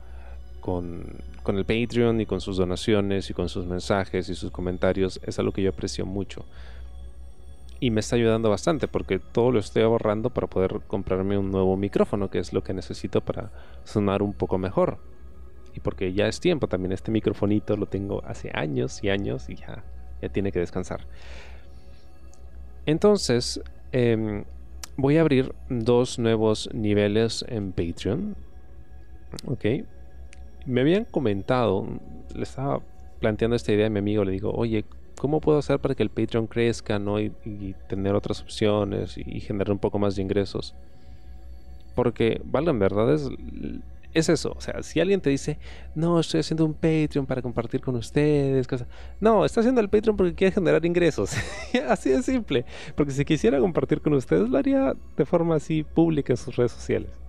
con, 0.62 1.04
con 1.44 1.58
el 1.58 1.66
Patreon 1.66 2.22
y 2.22 2.26
con 2.26 2.40
sus 2.40 2.56
donaciones 2.56 3.30
y 3.30 3.34
con 3.34 3.50
sus 3.50 3.66
mensajes 3.66 4.30
y 4.30 4.36
sus 4.36 4.52
comentarios. 4.52 5.20
Es 5.26 5.38
algo 5.40 5.52
que 5.52 5.64
yo 5.64 5.72
aprecio 5.72 6.06
mucho 6.06 6.46
y 7.82 7.90
me 7.90 8.00
está 8.00 8.16
ayudando 8.16 8.50
bastante 8.50 8.88
porque 8.88 9.18
todo 9.18 9.52
lo 9.52 9.60
estoy 9.60 9.82
ahorrando 9.82 10.30
para 10.30 10.46
poder 10.46 10.82
comprarme 10.88 11.36
un 11.40 11.50
nuevo 11.50 11.76
micrófono, 11.76 12.30
que 12.30 12.38
es 12.38 12.54
lo 12.54 12.64
que 12.64 12.76
necesito 12.76 13.22
para 13.22 13.52
sonar 13.84 14.22
un 14.22 14.34
poco 14.34 14.60
mejor. 14.60 15.00
Y 15.76 15.80
porque 15.80 16.14
ya 16.14 16.28
es 16.28 16.40
tiempo 16.40 16.68
también, 16.68 16.92
este 16.92 17.10
microfonito 17.10 17.76
lo 17.76 17.88
tengo 17.88 18.24
hace 18.24 18.52
años 18.54 19.04
y 19.04 19.10
años 19.10 19.50
y 19.50 19.56
ya, 19.56 19.84
ya 20.22 20.30
tiene 20.30 20.52
que 20.52 20.60
descansar. 20.60 21.08
Entonces, 22.86 23.60
em, 23.92 24.44
voy 24.96 25.18
a 25.18 25.22
abrir 25.22 25.56
dos 25.68 26.20
nuevos 26.20 26.70
niveles 26.74 27.44
en 27.48 27.72
Patreon. 27.72 28.36
Ok. 29.48 29.66
Me 30.66 30.82
habían 30.82 31.06
comentado, 31.06 31.88
le 32.36 32.44
estaba 32.44 32.82
planteando 33.20 33.56
esta 33.56 33.72
idea 33.72 33.88
a 33.88 33.90
mi 33.90 34.00
amigo, 34.00 34.24
le 34.24 34.32
digo, 34.32 34.52
oye, 34.52 34.86
¿cómo 35.18 35.42
puedo 35.42 35.60
hacer 35.60 35.80
para 35.80 35.96
que 35.96 36.04
el 36.04 36.10
Patreon 36.10 36.48
crezca 36.48 37.00
¿no? 37.00 37.20
y, 37.20 37.32
tener 37.88 38.16
otras 38.16 38.42
opciones 38.42 39.18
y, 39.18 39.40
generar 39.40 39.72
un 39.72 39.80
poco 39.80 40.00
más 40.00 40.16
de 40.16 40.24
ingresos? 40.24 40.76
Porque, 41.96 42.42
vale, 42.44 42.70
en 42.72 42.80
verdad 42.80 43.14
es, 43.14 43.30
es 44.14 44.30
eso. 44.30 44.54
O 44.58 44.62
sea, 44.62 44.82
si 44.84 45.00
alguien 45.00 45.22
te 45.22 45.30
dice, 45.30 45.58
no, 45.96 46.20
estoy 46.20 46.40
haciendo 46.40 46.66
un 46.66 46.74
Patreon 46.74 47.26
para 47.26 47.42
compartir 47.42 47.82
con 47.82 47.96
ustedes, 47.96 48.68
cosas. 48.68 48.88
No, 49.20 49.46
está 49.46 49.60
haciendo 49.60 49.82
el 49.82 49.90
Patreon 49.90 50.18
porque 50.18 50.34
quiere 50.34 50.54
generar 50.54 50.86
ingresos. 50.86 51.34
así 51.88 52.10
de 52.10 52.24
simple. 52.24 52.66
Porque 52.96 53.12
si 53.12 53.26
quisiera 53.26 53.60
compartir 53.60 54.02
con 54.02 54.14
ustedes, 54.14 54.50
lo 54.50 54.58
haría 54.58 54.96
de 55.16 55.26
forma 55.26 55.56
así 55.56 55.84
pública 55.84 56.34
en 56.34 56.38
sus 56.38 56.56
redes 56.56 56.72
sociales. 56.72 57.21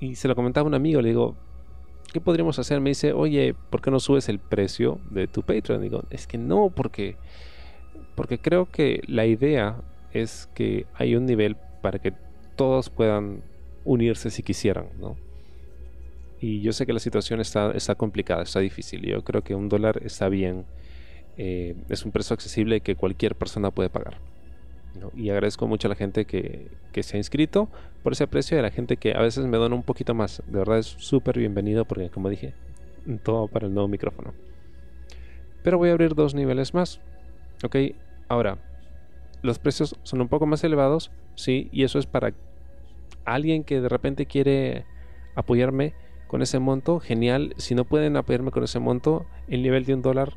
Y 0.00 0.16
se 0.16 0.28
lo 0.28 0.34
comentaba 0.34 0.66
a 0.66 0.68
un 0.68 0.74
amigo, 0.74 1.00
le 1.00 1.08
digo, 1.08 1.36
¿qué 2.12 2.20
podríamos 2.20 2.58
hacer? 2.58 2.80
Me 2.80 2.90
dice, 2.90 3.12
oye, 3.12 3.54
¿por 3.70 3.80
qué 3.80 3.90
no 3.90 4.00
subes 4.00 4.28
el 4.28 4.38
precio 4.38 5.00
de 5.10 5.26
tu 5.26 5.42
Patreon? 5.42 5.82
Digo, 5.82 6.04
es 6.10 6.26
que 6.26 6.38
no, 6.38 6.70
porque, 6.70 7.16
porque 8.14 8.38
creo 8.38 8.70
que 8.70 9.00
la 9.06 9.26
idea 9.26 9.82
es 10.12 10.48
que 10.54 10.86
hay 10.94 11.16
un 11.16 11.26
nivel 11.26 11.56
para 11.82 11.98
que 11.98 12.12
todos 12.56 12.90
puedan 12.90 13.42
unirse 13.84 14.30
si 14.30 14.42
quisieran, 14.42 14.88
¿no? 14.98 15.16
Y 16.40 16.60
yo 16.60 16.72
sé 16.72 16.84
que 16.84 16.92
la 16.92 16.98
situación 16.98 17.40
está, 17.40 17.70
está 17.72 17.94
complicada, 17.94 18.42
está 18.42 18.60
difícil. 18.60 19.02
Yo 19.02 19.24
creo 19.24 19.42
que 19.42 19.54
un 19.54 19.68
dólar 19.68 20.00
está 20.04 20.28
bien. 20.28 20.66
Eh, 21.38 21.74
es 21.88 22.04
un 22.04 22.12
precio 22.12 22.34
accesible 22.34 22.80
que 22.80 22.94
cualquier 22.94 23.34
persona 23.36 23.70
puede 23.70 23.88
pagar. 23.88 24.18
Y 25.14 25.30
agradezco 25.30 25.66
mucho 25.66 25.88
a 25.88 25.90
la 25.90 25.94
gente 25.94 26.24
que, 26.24 26.68
que, 26.92 27.02
se 27.02 27.16
ha 27.16 27.18
inscrito 27.18 27.68
por 28.02 28.12
ese 28.12 28.26
precio 28.26 28.56
y 28.56 28.60
a 28.60 28.62
la 28.62 28.70
gente 28.70 28.96
que 28.96 29.12
a 29.12 29.20
veces 29.20 29.46
me 29.46 29.56
dona 29.56 29.74
un 29.74 29.82
poquito 29.82 30.14
más. 30.14 30.42
De 30.46 30.58
verdad 30.58 30.78
es 30.78 30.86
súper 30.86 31.38
bienvenido 31.38 31.84
porque, 31.84 32.10
como 32.10 32.28
dije, 32.28 32.54
todo 33.22 33.48
para 33.48 33.66
el 33.66 33.74
nuevo 33.74 33.88
micrófono. 33.88 34.34
Pero 35.62 35.78
voy 35.78 35.88
a 35.88 35.92
abrir 35.92 36.14
dos 36.14 36.34
niveles 36.34 36.74
más. 36.74 37.00
Ok, 37.64 37.76
ahora, 38.28 38.58
los 39.42 39.58
precios 39.58 39.96
son 40.02 40.20
un 40.20 40.28
poco 40.28 40.46
más 40.46 40.62
elevados, 40.64 41.10
sí, 41.34 41.68
y 41.72 41.84
eso 41.84 41.98
es 41.98 42.06
para 42.06 42.34
alguien 43.24 43.64
que 43.64 43.80
de 43.80 43.88
repente 43.88 44.26
quiere 44.26 44.84
apoyarme 45.34 45.94
con 46.26 46.42
ese 46.42 46.58
monto, 46.58 47.00
genial. 47.00 47.54
Si 47.56 47.74
no 47.74 47.84
pueden 47.84 48.16
apoyarme 48.16 48.50
con 48.50 48.64
ese 48.64 48.78
monto, 48.78 49.26
el 49.48 49.62
nivel 49.62 49.84
de 49.84 49.94
un 49.94 50.02
dólar 50.02 50.34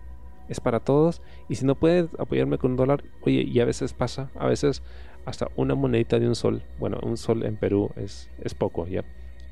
es 0.49 0.59
para 0.59 0.79
todos. 0.79 1.21
Y 1.47 1.55
si 1.55 1.65
no 1.65 1.75
pueden 1.75 2.09
apoyarme 2.17 2.57
con 2.57 2.71
un 2.71 2.77
dólar, 2.77 3.03
oye, 3.21 3.43
y 3.43 3.59
a 3.59 3.65
veces 3.65 3.93
pasa, 3.93 4.29
a 4.35 4.47
veces 4.47 4.81
hasta 5.25 5.47
una 5.55 5.75
monedita 5.75 6.19
de 6.19 6.27
un 6.27 6.35
sol. 6.35 6.63
Bueno, 6.79 6.99
un 7.03 7.17
sol 7.17 7.45
en 7.45 7.55
Perú 7.55 7.91
es, 7.95 8.29
es 8.41 8.53
poco, 8.53 8.87
¿ya? 8.87 9.03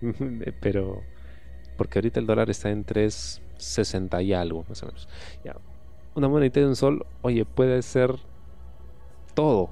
Pero, 0.62 1.04
porque 1.78 2.00
ahorita 2.00 2.20
el 2.20 2.26
dólar 2.26 2.50
está 2.50 2.70
en 2.70 2.86
3.60 2.86 4.26
y 4.26 4.34
algo, 4.34 4.66
más 4.68 4.84
o 4.84 4.88
menos. 4.88 5.08
Ya. 5.44 5.56
Una 6.16 6.28
monedita 6.28 6.60
de 6.60 6.68
un 6.68 6.76
sol, 6.76 7.06
oye, 7.22 7.46
puede 7.46 7.82
ser 7.84 8.16
todo. 9.34 9.70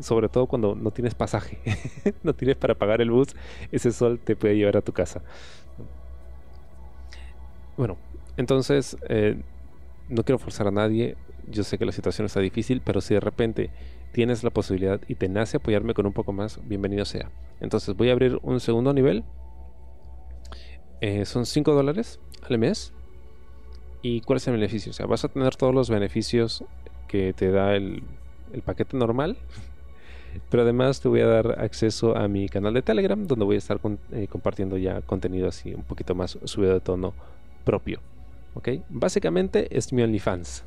Sobre 0.00 0.28
todo 0.28 0.46
cuando 0.46 0.76
no 0.76 0.92
tienes 0.92 1.14
pasaje, 1.16 1.58
no 2.22 2.32
tienes 2.32 2.56
para 2.56 2.76
pagar 2.76 3.00
el 3.00 3.10
bus, 3.10 3.34
ese 3.72 3.90
sol 3.90 4.20
te 4.20 4.36
puede 4.36 4.56
llevar 4.56 4.76
a 4.76 4.82
tu 4.82 4.92
casa. 4.92 5.22
Bueno, 7.76 7.96
entonces 8.36 8.96
eh, 9.08 9.42
no 10.08 10.24
quiero 10.24 10.38
forzar 10.38 10.68
a 10.68 10.70
nadie. 10.70 11.16
Yo 11.46 11.64
sé 11.64 11.78
que 11.78 11.86
la 11.86 11.92
situación 11.92 12.26
está 12.26 12.40
difícil, 12.40 12.82
pero 12.84 13.00
si 13.00 13.14
de 13.14 13.20
repente 13.20 13.70
tienes 14.12 14.42
la 14.44 14.50
posibilidad 14.50 15.00
y 15.08 15.14
te 15.14 15.28
nace 15.28 15.58
apoyarme 15.58 15.94
con 15.94 16.06
un 16.06 16.12
poco 16.12 16.32
más, 16.32 16.60
bienvenido 16.66 17.04
sea. 17.04 17.30
Entonces 17.60 17.96
voy 17.96 18.10
a 18.10 18.12
abrir 18.12 18.38
un 18.42 18.60
segundo 18.60 18.92
nivel. 18.92 19.24
Eh, 21.00 21.24
son 21.24 21.46
5 21.46 21.72
dólares 21.74 22.20
al 22.48 22.58
mes. 22.58 22.92
¿Y 24.02 24.20
cuál 24.20 24.38
es 24.38 24.46
el 24.46 24.54
beneficio? 24.54 24.90
O 24.90 24.92
sea, 24.92 25.06
vas 25.06 25.24
a 25.24 25.28
tener 25.28 25.56
todos 25.56 25.74
los 25.74 25.90
beneficios 25.90 26.64
que 27.08 27.32
te 27.32 27.50
da 27.50 27.74
el, 27.74 28.02
paquete 28.64 28.96
normal. 28.96 29.36
Pero 30.50 30.62
además 30.62 31.00
te 31.00 31.08
voy 31.08 31.20
a 31.20 31.26
dar 31.26 31.60
acceso 31.60 32.16
a 32.16 32.28
mi 32.28 32.48
canal 32.48 32.74
de 32.74 32.82
Telegram, 32.82 33.26
donde 33.26 33.44
voy 33.44 33.56
a 33.56 33.58
estar 33.58 33.80
eh, 34.12 34.28
compartiendo 34.28 34.76
ya 34.76 35.00
contenido 35.00 35.48
así 35.48 35.74
un 35.74 35.82
poquito 35.82 36.14
más 36.14 36.38
subido 36.44 36.74
de 36.74 36.80
tono 36.80 37.14
propio. 37.64 38.00
¿Ok? 38.54 38.68
Básicamente 38.88 39.76
es 39.76 39.92
mi 39.92 40.02
OnlyFans, 40.02 40.64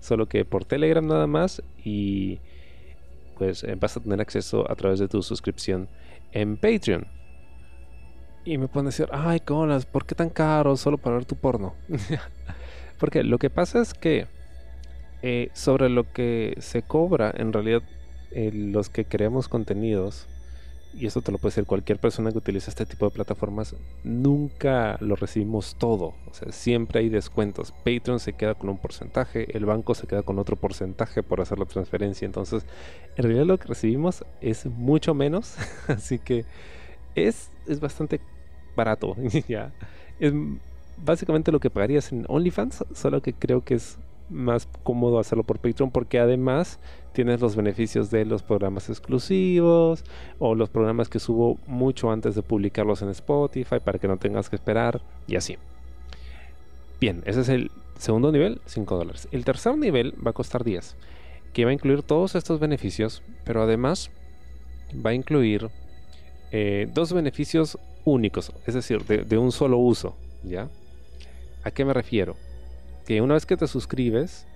solo 0.00 0.26
que 0.26 0.44
por 0.44 0.64
Telegram 0.64 1.06
nada 1.06 1.26
más 1.26 1.62
y 1.84 2.40
pues 3.38 3.64
eh, 3.64 3.76
vas 3.78 3.96
a 3.96 4.00
tener 4.00 4.20
acceso 4.20 4.70
a 4.70 4.74
través 4.74 4.98
de 4.98 5.08
tu 5.08 5.22
suscripción 5.22 5.88
en 6.32 6.56
Patreon. 6.56 7.06
Y 8.44 8.58
me 8.58 8.68
pueden 8.68 8.86
decir, 8.86 9.08
ay, 9.12 9.40
colas, 9.40 9.86
¿por 9.86 10.04
qué 10.04 10.14
tan 10.14 10.30
caro 10.30 10.76
solo 10.76 10.98
para 10.98 11.16
ver 11.16 11.24
tu 11.24 11.36
porno? 11.36 11.74
Porque 12.98 13.22
lo 13.22 13.38
que 13.38 13.50
pasa 13.50 13.80
es 13.80 13.94
que 13.94 14.26
eh, 15.22 15.50
sobre 15.52 15.88
lo 15.88 16.12
que 16.12 16.54
se 16.58 16.82
cobra, 16.82 17.32
en 17.36 17.52
realidad, 17.52 17.82
eh, 18.32 18.50
los 18.52 18.88
que 18.88 19.04
creamos 19.04 19.48
contenidos, 19.48 20.26
y 20.94 21.06
esto 21.06 21.22
te 21.22 21.32
lo 21.32 21.38
puede 21.38 21.52
decir 21.52 21.64
cualquier 21.64 21.98
persona 21.98 22.30
que 22.30 22.38
utiliza 22.38 22.70
este 22.70 22.86
tipo 22.86 23.06
de 23.06 23.12
plataformas, 23.12 23.74
nunca 24.04 24.96
lo 25.00 25.16
recibimos 25.16 25.76
todo. 25.76 26.14
O 26.30 26.34
sea, 26.34 26.52
siempre 26.52 27.00
hay 27.00 27.08
descuentos. 27.08 27.72
Patreon 27.72 28.20
se 28.20 28.34
queda 28.34 28.54
con 28.54 28.68
un 28.70 28.78
porcentaje, 28.78 29.56
el 29.56 29.64
banco 29.64 29.94
se 29.94 30.06
queda 30.06 30.22
con 30.22 30.38
otro 30.38 30.56
porcentaje 30.56 31.22
por 31.22 31.40
hacer 31.40 31.58
la 31.58 31.64
transferencia. 31.64 32.26
Entonces, 32.26 32.64
en 33.16 33.24
realidad 33.24 33.46
lo 33.46 33.58
que 33.58 33.68
recibimos 33.68 34.24
es 34.40 34.66
mucho 34.66 35.14
menos. 35.14 35.56
Así 35.88 36.18
que 36.18 36.44
es, 37.14 37.50
es 37.66 37.80
bastante 37.80 38.20
barato. 38.76 39.16
ya. 39.48 39.72
Es 40.20 40.32
básicamente 40.98 41.52
lo 41.52 41.60
que 41.60 41.70
pagarías 41.70 42.12
en 42.12 42.24
OnlyFans, 42.28 42.84
solo 42.94 43.22
que 43.22 43.32
creo 43.32 43.64
que 43.64 43.74
es 43.74 43.98
más 44.28 44.68
cómodo 44.82 45.18
hacerlo 45.18 45.44
por 45.44 45.58
Patreon 45.58 45.90
porque 45.90 46.18
además 46.18 46.78
tienes 47.12 47.40
los 47.40 47.56
beneficios 47.56 48.10
de 48.10 48.24
los 48.24 48.42
programas 48.42 48.88
exclusivos 48.88 50.04
o 50.38 50.54
los 50.54 50.70
programas 50.70 51.08
que 51.08 51.18
subo 51.18 51.58
mucho 51.66 52.10
antes 52.10 52.34
de 52.34 52.42
publicarlos 52.42 53.02
en 53.02 53.10
Spotify 53.10 53.76
para 53.84 53.98
que 53.98 54.08
no 54.08 54.16
tengas 54.16 54.48
que 54.48 54.56
esperar 54.56 55.00
y 55.26 55.36
así. 55.36 55.56
Bien, 57.00 57.22
ese 57.26 57.40
es 57.40 57.48
el 57.48 57.70
segundo 57.98 58.32
nivel, 58.32 58.60
5 58.66 58.96
dólares. 58.96 59.28
El 59.32 59.44
tercer 59.44 59.76
nivel 59.76 60.14
va 60.24 60.30
a 60.30 60.34
costar 60.34 60.64
10, 60.64 60.96
que 61.52 61.64
va 61.64 61.70
a 61.70 61.74
incluir 61.74 62.02
todos 62.02 62.34
estos 62.34 62.60
beneficios, 62.60 63.22
pero 63.44 63.62
además 63.62 64.10
va 64.94 65.10
a 65.10 65.14
incluir 65.14 65.68
eh, 66.50 66.88
dos 66.92 67.12
beneficios 67.12 67.78
únicos, 68.04 68.52
es 68.66 68.74
decir, 68.74 69.04
de, 69.04 69.18
de 69.18 69.38
un 69.38 69.52
solo 69.52 69.78
uso, 69.78 70.16
¿ya? 70.42 70.68
¿A 71.64 71.70
qué 71.70 71.84
me 71.84 71.94
refiero? 71.94 72.36
Que 73.04 73.20
una 73.20 73.34
vez 73.34 73.46
que 73.46 73.56
te 73.56 73.66
suscribes, 73.66 74.46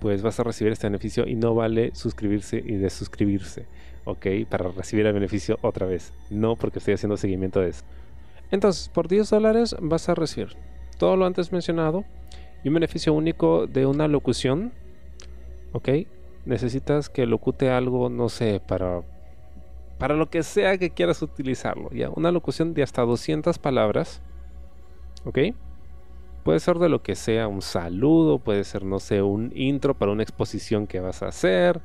pues 0.00 0.22
vas 0.22 0.40
a 0.40 0.42
recibir 0.42 0.72
este 0.72 0.86
beneficio 0.88 1.26
y 1.26 1.34
no 1.34 1.54
vale 1.54 1.94
suscribirse 1.94 2.58
y 2.58 2.76
desuscribirse, 2.76 3.66
¿ok? 4.04 4.26
Para 4.48 4.68
recibir 4.68 5.06
el 5.06 5.12
beneficio 5.12 5.58
otra 5.62 5.86
vez. 5.86 6.12
No 6.30 6.56
porque 6.56 6.80
estoy 6.80 6.94
haciendo 6.94 7.16
seguimiento 7.16 7.60
de 7.60 7.70
eso. 7.70 7.84
Entonces, 8.50 8.88
por 8.88 9.08
10 9.08 9.30
dólares 9.30 9.76
vas 9.80 10.08
a 10.08 10.14
recibir 10.14 10.56
todo 10.98 11.16
lo 11.16 11.24
antes 11.24 11.52
mencionado 11.52 12.04
y 12.64 12.68
un 12.68 12.74
beneficio 12.74 13.12
único 13.12 13.66
de 13.66 13.86
una 13.86 14.08
locución, 14.08 14.72
¿ok? 15.72 15.88
Necesitas 16.44 17.08
que 17.08 17.26
locute 17.26 17.70
algo, 17.70 18.08
no 18.08 18.28
sé, 18.28 18.60
para 18.60 19.02
para 20.02 20.16
lo 20.16 20.30
que 20.30 20.42
sea 20.42 20.78
que 20.78 20.90
quieras 20.90 21.22
utilizarlo, 21.22 21.88
ya, 21.90 22.10
una 22.10 22.32
locución 22.32 22.74
de 22.74 22.82
hasta 22.82 23.02
200 23.02 23.60
palabras, 23.60 24.20
¿ok? 25.24 25.38
Puede 26.44 26.60
ser 26.60 26.78
de 26.78 26.88
lo 26.88 27.02
que 27.02 27.14
sea, 27.14 27.46
un 27.46 27.62
saludo, 27.62 28.38
puede 28.38 28.64
ser, 28.64 28.84
no 28.84 28.98
sé, 28.98 29.22
un 29.22 29.52
intro 29.54 29.94
para 29.94 30.12
una 30.12 30.22
exposición 30.24 30.86
que 30.86 31.00
vas 31.00 31.22
a 31.22 31.28
hacer, 31.28 31.80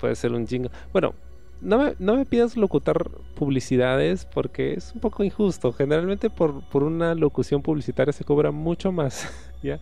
puede 0.00 0.14
ser 0.14 0.32
un 0.32 0.46
jingle. 0.46 0.70
Bueno, 0.92 1.14
no 1.60 1.78
me, 1.78 1.94
no 1.98 2.16
me 2.16 2.24
pidas 2.24 2.56
locutar 2.56 3.10
publicidades 3.34 4.24
porque 4.24 4.72
es 4.72 4.92
un 4.94 5.00
poco 5.00 5.22
injusto. 5.22 5.72
Generalmente 5.72 6.30
por, 6.30 6.66
por 6.70 6.82
una 6.82 7.14
locución 7.14 7.62
publicitaria 7.62 8.12
se 8.12 8.24
cobra 8.24 8.50
mucho 8.50 8.92
más, 8.92 9.30
¿ya? 9.62 9.80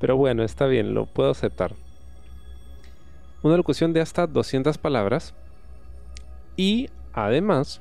Pero 0.00 0.16
bueno, 0.16 0.42
está 0.42 0.66
bien, 0.66 0.94
lo 0.94 1.06
puedo 1.06 1.30
aceptar. 1.30 1.74
Una 3.42 3.56
locución 3.56 3.92
de 3.92 4.00
hasta 4.00 4.26
200 4.26 4.76
palabras 4.78 5.34
y 6.56 6.90
además 7.12 7.80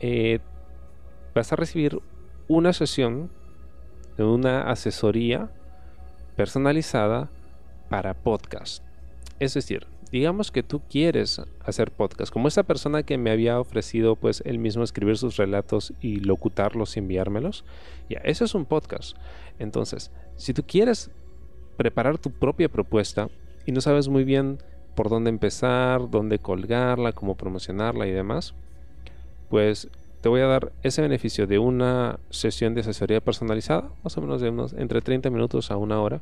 eh, 0.00 0.38
vas 1.34 1.52
a 1.52 1.56
recibir 1.56 2.00
una 2.48 2.72
sesión 2.72 3.30
de 4.16 4.24
una 4.24 4.70
asesoría 4.70 5.50
personalizada 6.36 7.28
para 7.88 8.14
podcast. 8.14 8.82
Es 9.38 9.54
decir, 9.54 9.86
digamos 10.10 10.50
que 10.50 10.62
tú 10.62 10.80
quieres 10.88 11.40
hacer 11.64 11.90
podcast, 11.90 12.32
como 12.32 12.48
esa 12.48 12.62
persona 12.62 13.02
que 13.02 13.18
me 13.18 13.30
había 13.30 13.60
ofrecido 13.60 14.16
pues 14.16 14.42
él 14.46 14.58
mismo 14.58 14.82
escribir 14.82 15.16
sus 15.18 15.36
relatos 15.36 15.92
y 16.00 16.20
locutarlos 16.20 16.96
y 16.96 17.00
enviármelos, 17.00 17.64
ya, 18.08 18.18
eso 18.24 18.44
es 18.44 18.54
un 18.54 18.64
podcast. 18.64 19.16
Entonces, 19.58 20.10
si 20.36 20.54
tú 20.54 20.62
quieres 20.66 21.10
preparar 21.76 22.18
tu 22.18 22.30
propia 22.30 22.68
propuesta 22.68 23.28
y 23.66 23.72
no 23.72 23.80
sabes 23.80 24.08
muy 24.08 24.24
bien 24.24 24.58
por 24.94 25.10
dónde 25.10 25.30
empezar, 25.30 26.08
dónde 26.10 26.38
colgarla, 26.38 27.12
cómo 27.12 27.36
promocionarla 27.36 28.06
y 28.06 28.12
demás, 28.12 28.54
pues 29.50 29.88
te 30.26 30.28
voy 30.28 30.40
a 30.40 30.46
dar 30.48 30.72
ese 30.82 31.02
beneficio 31.02 31.46
de 31.46 31.60
una 31.60 32.18
sesión 32.30 32.74
de 32.74 32.80
asesoría 32.80 33.20
personalizada, 33.20 33.90
más 34.02 34.18
o 34.18 34.20
menos 34.20 34.40
de 34.40 34.50
unos 34.50 34.72
entre 34.72 35.00
30 35.00 35.30
minutos 35.30 35.70
a 35.70 35.76
una 35.76 36.00
hora. 36.00 36.20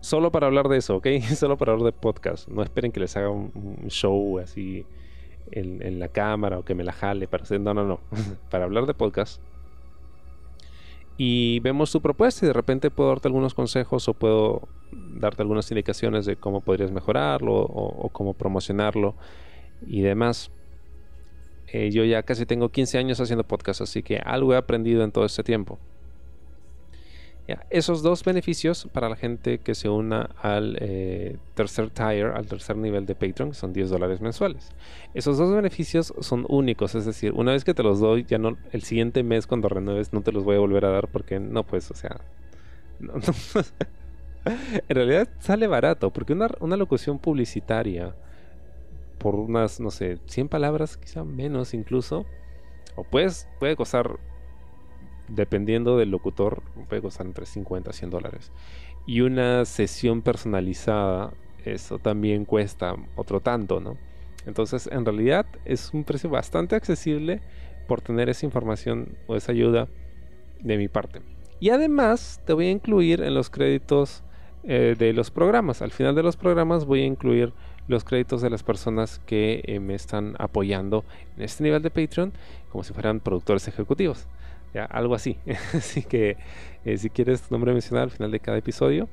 solo 0.00 0.30
para 0.30 0.48
hablar 0.48 0.68
de 0.68 0.76
eso, 0.76 0.96
¿ok? 0.96 1.06
solo 1.36 1.56
para 1.56 1.72
hablar 1.72 1.86
de 1.86 1.98
podcast. 1.98 2.48
No 2.48 2.62
esperen 2.62 2.92
que 2.92 3.00
les 3.00 3.16
haga 3.16 3.30
un, 3.30 3.50
show 3.88 4.38
así 4.40 4.84
en, 5.52 5.98
la 5.98 6.08
cámara 6.08 6.58
o 6.58 6.62
que 6.62 6.74
me 6.74 6.84
la 6.84 6.92
jale. 6.92 7.26
Para 7.28 7.44
hacer, 7.44 7.62
no, 7.62 7.72
no, 7.72 7.86
no. 7.86 8.00
para 8.50 8.64
hablar 8.64 8.84
de 8.84 8.92
podcast. 8.92 9.40
Y 11.16 11.60
vemos 11.60 11.90
tu 11.90 12.02
propuesta 12.02 12.44
y 12.44 12.48
de 12.48 12.52
repente 12.52 12.90
puedo 12.90 13.08
darte 13.08 13.28
algunos 13.28 13.54
consejos 13.54 14.06
o 14.06 14.12
puedo 14.12 14.68
darte 14.92 15.40
algunas 15.40 15.70
indicaciones 15.70 16.26
de 16.26 16.36
cómo 16.36 16.60
podrías 16.60 16.92
mejorarlo 16.92 17.54
o 17.54 18.10
cómo 18.10 18.34
promocionarlo 18.34 19.14
y 19.86 20.02
demás. 20.02 20.50
Eh, 21.72 21.90
yo 21.90 22.04
ya 22.04 22.22
casi 22.24 22.46
tengo 22.46 22.70
15 22.70 22.98
años 22.98 23.20
haciendo 23.20 23.44
podcast, 23.44 23.80
así 23.80 24.02
que 24.02 24.18
algo 24.18 24.52
he 24.54 24.56
aprendido 24.56 25.04
en 25.04 25.12
todo 25.12 25.24
este 25.24 25.42
tiempo. 25.44 25.78
esos 27.70 28.02
dos 28.02 28.22
beneficios 28.22 28.88
para 28.92 29.08
la 29.08 29.16
gente 29.16 29.58
que 29.58 29.74
se 29.74 29.88
una 29.88 30.30
al 30.40 30.76
eh, 30.80 31.36
tercer 31.54 31.90
tier, 31.90 32.28
al 32.28 32.46
tercer 32.46 32.76
nivel 32.76 33.06
de 33.06 33.14
Patreon, 33.16 33.54
son 33.54 33.72
10 33.72 33.90
dólares 33.90 34.20
mensuales. 34.20 34.70
Esos 35.14 35.38
dos 35.38 35.52
beneficios 35.52 36.14
son 36.20 36.46
únicos, 36.48 36.94
es 36.94 37.06
decir, 37.06 37.32
una 37.32 37.52
vez 37.52 37.64
que 37.64 37.74
te 37.74 37.82
los 37.82 37.98
doy, 38.00 38.24
ya 38.24 38.38
no, 38.38 38.56
el 38.72 38.82
siguiente 38.82 39.22
mes 39.22 39.46
cuando 39.46 39.68
renueves 39.68 40.12
no 40.12 40.22
te 40.22 40.32
los 40.32 40.44
voy 40.44 40.56
a 40.56 40.60
volver 40.60 40.84
a 40.84 40.90
dar 40.90 41.08
porque 41.08 41.40
no, 41.40 41.64
pues, 41.64 41.90
o 41.90 41.94
sea, 41.94 42.20
en 43.00 44.96
realidad 44.96 45.28
sale 45.38 45.66
barato, 45.66 46.10
porque 46.10 46.32
una 46.32 46.76
locución 46.76 47.18
publicitaria 47.18 48.14
por 49.20 49.34
unas, 49.34 49.80
no 49.80 49.90
sé, 49.90 50.18
100 50.26 50.48
palabras, 50.48 50.96
quizá 50.96 51.22
menos 51.24 51.74
incluso. 51.74 52.24
O 52.96 53.04
puedes, 53.04 53.46
puede 53.60 53.76
costar, 53.76 54.18
dependiendo 55.28 55.98
del 55.98 56.10
locutor, 56.10 56.62
puede 56.88 57.02
costar 57.02 57.26
entre 57.26 57.46
50 57.46 57.90
a 57.90 57.92
100 57.92 58.10
dólares. 58.10 58.50
Y 59.06 59.20
una 59.20 59.66
sesión 59.66 60.22
personalizada, 60.22 61.34
eso 61.64 61.98
también 61.98 62.46
cuesta 62.46 62.96
otro 63.14 63.40
tanto, 63.40 63.78
¿no? 63.78 63.98
Entonces, 64.46 64.88
en 64.90 65.04
realidad 65.04 65.44
es 65.66 65.92
un 65.92 66.04
precio 66.04 66.30
bastante 66.30 66.74
accesible 66.74 67.42
por 67.86 68.00
tener 68.00 68.30
esa 68.30 68.46
información 68.46 69.18
o 69.26 69.36
esa 69.36 69.52
ayuda 69.52 69.88
de 70.60 70.78
mi 70.78 70.88
parte. 70.88 71.20
Y 71.60 71.68
además 71.68 72.40
te 72.46 72.54
voy 72.54 72.68
a 72.68 72.70
incluir 72.70 73.20
en 73.20 73.34
los 73.34 73.50
créditos 73.50 74.24
eh, 74.62 74.94
de 74.98 75.14
los 75.14 75.30
programas. 75.30 75.80
Al 75.80 75.90
final 75.90 76.14
de 76.14 76.22
los 76.22 76.36
programas 76.36 76.84
voy 76.84 77.00
a 77.00 77.06
incluir 77.06 77.52
los 77.88 78.04
créditos 78.04 78.42
de 78.42 78.50
las 78.50 78.62
personas 78.62 79.18
que 79.24 79.62
eh, 79.64 79.80
me 79.80 79.94
están 79.94 80.36
apoyando 80.38 81.02
en 81.36 81.44
este 81.44 81.64
nivel 81.64 81.82
de 81.82 81.90
Patreon 81.90 82.32
como 82.70 82.84
si 82.84 82.92
fueran 82.92 83.20
productores 83.20 83.66
ejecutivos. 83.68 84.26
Ya, 84.74 84.84
algo 84.84 85.14
así. 85.14 85.38
así 85.74 86.02
que 86.02 86.36
eh, 86.84 86.98
si 86.98 87.08
quieres 87.08 87.40
tu 87.40 87.54
nombre 87.54 87.72
mencionado 87.72 88.04
al 88.04 88.10
final 88.10 88.30
de 88.30 88.38
cada 88.38 88.58
episodio 88.58 89.08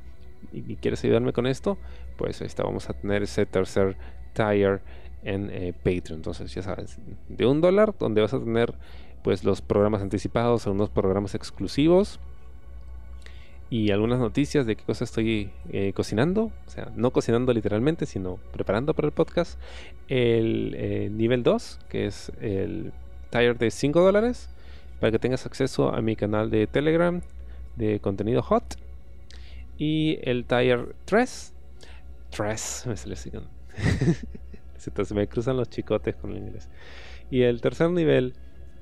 y, 0.51 0.75
quieres 0.75 1.01
ayudarme 1.05 1.31
con 1.31 1.47
esto, 1.47 1.77
pues 2.17 2.41
ahí 2.41 2.47
está, 2.47 2.63
vamos 2.63 2.89
a 2.89 2.93
tener 2.93 3.23
ese 3.23 3.45
tercer 3.45 3.95
tier 4.33 4.81
en 5.23 5.73
Patreon. 5.77 6.19
Entonces, 6.19 6.53
ya 6.53 6.61
sabes, 6.61 6.99
de 7.29 7.45
un 7.45 7.61
dólar, 7.61 7.95
donde 7.97 8.21
vas 8.21 8.33
a 8.33 8.39
tener 8.39 8.75
pues 9.23 9.43
los 9.43 9.61
programas 9.61 10.01
anticipados, 10.01 10.67
algunos 10.67 10.89
programas 10.89 11.35
exclusivos 11.35 12.19
y 13.69 13.91
algunas 13.91 14.19
noticias 14.19 14.65
de 14.65 14.75
qué 14.75 14.83
cosa 14.83 15.03
estoy 15.03 15.51
eh, 15.71 15.91
cocinando, 15.93 16.51
o 16.65 16.69
sea, 16.69 16.91
no 16.95 17.11
cocinando 17.11 17.53
literalmente, 17.53 18.05
sino 18.05 18.39
preparando 18.53 18.93
para 18.93 19.07
el 19.07 19.13
podcast. 19.13 19.59
El 20.07 20.73
eh, 20.77 21.09
nivel 21.11 21.43
2, 21.43 21.79
que 21.89 22.05
es 22.05 22.31
el 22.39 22.93
tier 23.29 23.57
de 23.57 23.69
5 23.69 23.99
dólares, 23.99 24.49
para 24.99 25.11
que 25.11 25.19
tengas 25.19 25.45
acceso 25.45 25.93
a 25.93 26.01
mi 26.01 26.15
canal 26.15 26.49
de 26.49 26.67
Telegram 26.67 27.21
de 27.75 27.99
contenido 27.99 28.41
hot. 28.41 28.75
Y 29.77 30.19
el 30.23 30.45
tier 30.45 30.95
3, 31.05 31.53
3, 32.31 32.83
me 32.87 32.95
se 35.05 35.13
me 35.13 35.27
cruzan 35.27 35.57
los 35.57 35.69
chicotes 35.69 36.15
con 36.15 36.31
el 36.31 36.37
inglés. 36.37 36.69
Y 37.29 37.41
el 37.41 37.59
tercer 37.59 37.91
nivel 37.91 38.33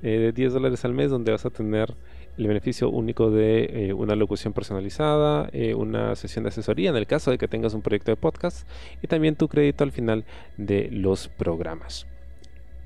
eh, 0.04 0.20
de 0.20 0.32
10 0.32 0.54
dólares 0.54 0.86
al 0.86 0.94
mes, 0.94 1.10
donde 1.10 1.32
vas 1.32 1.46
a 1.46 1.50
tener 1.50 1.96
el 2.38 2.48
beneficio 2.48 2.89
único 2.89 3.32
de 3.32 3.88
eh, 3.88 3.94
una 3.94 4.15
locución 4.15 4.54
personalizada, 4.54 5.50
eh, 5.54 5.74
una 5.74 6.15
sesión 6.15 6.44
de 6.44 6.50
asesoría 6.50 6.89
en 6.89 6.96
el 6.96 7.08
caso 7.08 7.32
de 7.32 7.38
que 7.38 7.48
tengas 7.48 7.74
un 7.74 7.82
proyecto 7.82 8.12
de 8.12 8.18
podcast 8.18 8.68
y 9.01 9.08
también 9.08 9.36
tu 9.36 9.48
crédito 9.48 9.84
al 9.84 9.92
final 9.92 10.25
de 10.58 10.89
los 10.92 11.27
programas. 11.27 12.08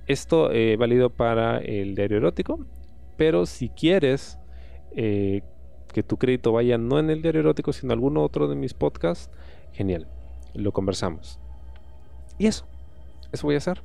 Esto 0.08 0.52
eh, 0.52 0.76
válido 0.78 1.10
para 1.10 1.60
el 1.60 1.96
diario 1.96 2.18
erótico, 2.18 2.66
pero 3.18 3.46
si 3.46 3.70
quieres 3.70 4.38
que 4.96 6.04
tu 6.04 6.18
crédito 6.18 6.52
vaya 6.52 6.78
no 6.78 7.00
en 7.00 7.10
el 7.10 7.22
diario 7.22 7.42
erótico, 7.42 7.72
sino 7.74 7.94
en 7.94 8.00
alguno 8.00 8.24
otro 8.24 8.48
de 8.48 8.56
mis 8.56 8.74
podcasts, 8.74 9.30
genial, 9.72 10.08
lo 10.54 10.72
conversamos. 10.72 11.40
Y 12.38 12.48
eso, 12.48 12.66
eso 13.32 13.46
voy 13.46 13.56
a 13.56 13.60
hacer. 13.60 13.82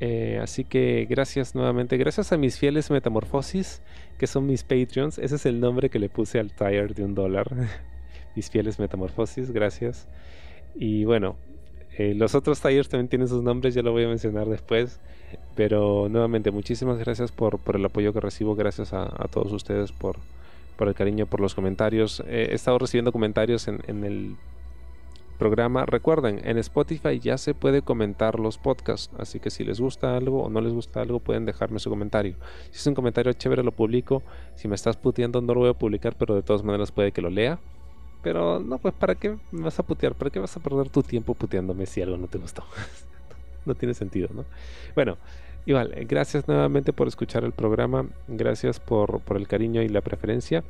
Eh, 0.00 0.38
así 0.40 0.64
que 0.64 1.06
gracias 1.10 1.54
nuevamente, 1.54 1.96
gracias 1.96 2.32
a 2.32 2.36
mis 2.36 2.58
fieles 2.58 2.90
Metamorfosis, 2.90 3.82
que 4.16 4.26
son 4.26 4.46
mis 4.46 4.62
Patreons. 4.62 5.18
Ese 5.18 5.36
es 5.36 5.46
el 5.46 5.60
nombre 5.60 5.90
que 5.90 5.98
le 5.98 6.08
puse 6.08 6.38
al 6.38 6.52
tire 6.52 6.88
de 6.88 7.04
un 7.04 7.14
dólar. 7.14 7.48
mis 8.36 8.50
fieles 8.50 8.78
Metamorfosis, 8.78 9.50
gracias. 9.50 10.08
Y 10.74 11.04
bueno, 11.04 11.36
eh, 11.96 12.14
los 12.14 12.34
otros 12.34 12.60
tires 12.60 12.88
también 12.88 13.08
tienen 13.08 13.28
sus 13.28 13.42
nombres, 13.42 13.74
ya 13.74 13.82
lo 13.82 13.92
voy 13.92 14.04
a 14.04 14.08
mencionar 14.08 14.46
después. 14.46 15.00
Pero 15.54 16.08
nuevamente, 16.08 16.50
muchísimas 16.50 16.98
gracias 16.98 17.32
por, 17.32 17.60
el 17.74 17.84
apoyo 17.84 18.12
que 18.12 18.20
recibo. 18.20 18.54
Gracias 18.54 18.92
a, 18.92 19.08
todos 19.30 19.52
ustedes 19.52 19.92
por, 19.92 20.16
el 20.78 20.94
cariño, 20.94 21.26
por 21.26 21.40
los 21.40 21.54
comentarios. 21.54 22.22
he 22.28 22.54
estado 22.54 22.78
recibiendo 22.78 23.12
comentarios 23.12 23.66
en 23.68 24.04
el 24.04 24.36
programa. 25.38 25.86
Recuerden, 25.86 26.40
en 26.44 26.58
Spotify 26.58 27.18
ya 27.18 27.38
se 27.38 27.54
puede 27.54 27.82
comentar 27.82 28.38
los 28.38 28.58
podcasts, 28.58 29.10
así 29.18 29.40
que 29.40 29.50
si 29.50 29.64
les 29.64 29.80
gusta 29.80 30.16
algo 30.16 30.42
o 30.42 30.50
no 30.50 30.60
les 30.60 30.74
gusta 30.74 31.00
algo, 31.00 31.20
pueden 31.20 31.46
dejarme 31.46 31.78
su 31.78 31.88
comentario. 31.88 32.34
Si 32.70 32.78
es 32.78 32.86
un 32.86 32.94
comentario 32.94 33.32
chévere, 33.32 33.62
lo 33.62 33.72
publico. 33.72 34.22
Si 34.56 34.68
me 34.68 34.74
estás 34.74 34.96
puteando, 34.96 35.40
no 35.40 35.54
lo 35.54 35.60
voy 35.60 35.70
a 35.70 35.74
publicar, 35.74 36.16
pero 36.16 36.34
de 36.34 36.42
todas 36.42 36.62
maneras 36.62 36.92
puede 36.92 37.12
que 37.12 37.22
lo 37.22 37.30
lea. 37.30 37.58
Pero 38.22 38.60
no, 38.60 38.78
pues 38.78 38.92
¿para 38.94 39.14
qué 39.14 39.36
me 39.52 39.62
vas 39.62 39.78
a 39.78 39.84
putear? 39.84 40.14
¿Para 40.14 40.30
qué 40.30 40.40
vas 40.40 40.56
a 40.56 40.60
perder 40.60 40.90
tu 40.90 41.02
tiempo 41.02 41.34
puteándome 41.34 41.86
si 41.86 42.02
algo 42.02 42.18
no 42.18 42.26
te 42.26 42.38
gustó? 42.38 42.64
no 43.64 43.74
tiene 43.74 43.94
sentido, 43.94 44.28
¿no? 44.34 44.44
Bueno, 44.94 45.16
igual, 45.64 45.94
gracias 46.08 46.48
nuevamente 46.48 46.92
por 46.92 47.06
escuchar 47.06 47.44
el 47.44 47.52
programa. 47.52 48.06
Gracias 48.26 48.80
por, 48.80 49.20
por 49.20 49.36
el 49.36 49.46
cariño 49.46 49.82
y 49.82 49.88
la 49.88 50.00
preferencia. 50.00 50.64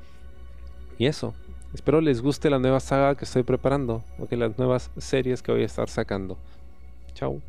Y 0.98 1.06
eso, 1.06 1.34
Espero 1.74 2.00
les 2.00 2.22
guste 2.22 2.48
la 2.48 2.58
nueva 2.58 2.80
saga 2.80 3.14
que 3.14 3.26
estoy 3.26 3.42
preparando, 3.42 4.02
o 4.18 4.26
que 4.26 4.36
las 4.36 4.56
nuevas 4.58 4.90
series 4.96 5.42
que 5.42 5.52
voy 5.52 5.62
a 5.62 5.66
estar 5.66 5.88
sacando. 5.88 6.38
Chao. 7.14 7.42